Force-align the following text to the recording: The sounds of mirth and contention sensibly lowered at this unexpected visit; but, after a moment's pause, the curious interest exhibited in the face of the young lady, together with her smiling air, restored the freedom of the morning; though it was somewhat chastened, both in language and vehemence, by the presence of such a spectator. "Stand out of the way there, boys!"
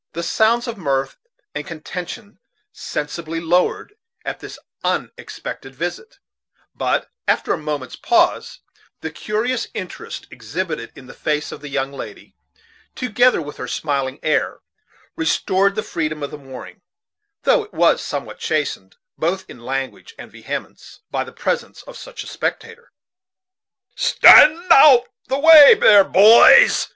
The 0.13 0.23
sounds 0.23 0.67
of 0.67 0.79
mirth 0.79 1.17
and 1.53 1.63
contention 1.63 2.39
sensibly 2.71 3.39
lowered 3.39 3.93
at 4.25 4.39
this 4.39 4.57
unexpected 4.83 5.75
visit; 5.75 6.17
but, 6.73 7.11
after 7.27 7.53
a 7.53 7.57
moment's 7.59 7.95
pause, 7.97 8.61
the 9.01 9.11
curious 9.11 9.67
interest 9.75 10.25
exhibited 10.31 10.91
in 10.95 11.05
the 11.05 11.13
face 11.13 11.51
of 11.51 11.61
the 11.61 11.69
young 11.69 11.91
lady, 11.91 12.33
together 12.95 13.43
with 13.43 13.57
her 13.57 13.67
smiling 13.67 14.17
air, 14.23 14.61
restored 15.15 15.75
the 15.75 15.83
freedom 15.83 16.23
of 16.23 16.31
the 16.31 16.37
morning; 16.39 16.81
though 17.43 17.61
it 17.63 17.71
was 17.71 18.01
somewhat 18.03 18.39
chastened, 18.39 18.95
both 19.19 19.47
in 19.47 19.59
language 19.59 20.15
and 20.17 20.31
vehemence, 20.31 21.01
by 21.11 21.23
the 21.23 21.31
presence 21.31 21.83
of 21.83 21.95
such 21.95 22.23
a 22.23 22.27
spectator. 22.27 22.91
"Stand 23.95 24.63
out 24.71 25.01
of 25.01 25.05
the 25.27 25.37
way 25.37 25.75
there, 25.75 26.03
boys!" 26.03 26.87